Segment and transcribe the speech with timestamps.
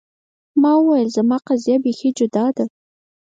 [0.61, 2.65] ما ویل زما قضیه بیخي جدا ده.